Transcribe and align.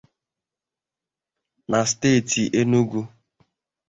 na 1.69 1.79
steeti 1.89 2.43
Enugu 2.59 3.01